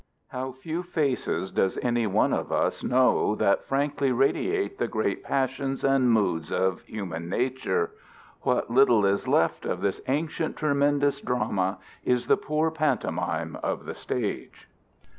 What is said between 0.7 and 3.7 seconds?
faces does any one of us know that